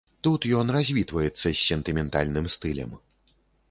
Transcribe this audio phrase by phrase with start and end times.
[0.27, 2.91] Тут ён развітваецца з сентыментальным стылем.